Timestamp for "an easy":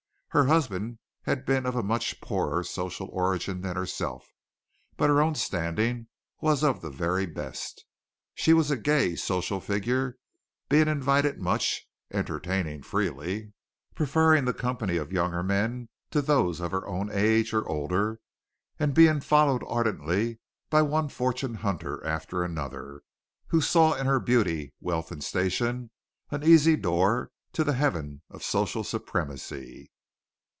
26.29-26.77